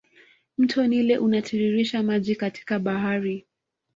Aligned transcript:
Mto 0.57 0.87
nile 0.87 1.17
unatiririsha 1.17 2.03
maji 2.03 2.35
katika 2.35 2.79
bahari 2.79 3.47